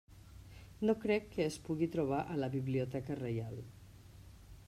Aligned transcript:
No 0.89 0.95
crec 1.03 1.27
que 1.35 1.45
es 1.49 1.57
pugui 1.67 1.89
trobar 1.97 2.23
a 2.35 2.39
la 2.45 2.51
Biblioteca 2.57 3.21
Reial. 3.23 3.63